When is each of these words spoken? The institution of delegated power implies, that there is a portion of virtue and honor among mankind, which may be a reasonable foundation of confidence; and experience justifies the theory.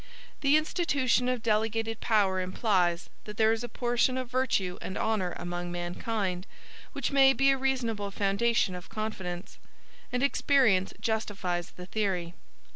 The 0.39 0.57
institution 0.57 1.29
of 1.29 1.43
delegated 1.43 1.99
power 2.01 2.39
implies, 2.41 3.07
that 3.25 3.37
there 3.37 3.51
is 3.51 3.63
a 3.63 3.69
portion 3.69 4.17
of 4.17 4.31
virtue 4.31 4.79
and 4.81 4.97
honor 4.97 5.35
among 5.37 5.71
mankind, 5.71 6.47
which 6.93 7.11
may 7.11 7.33
be 7.33 7.51
a 7.51 7.55
reasonable 7.59 8.09
foundation 8.09 8.73
of 8.73 8.89
confidence; 8.89 9.59
and 10.11 10.23
experience 10.23 10.91
justifies 11.01 11.69
the 11.69 11.85
theory. 11.85 12.33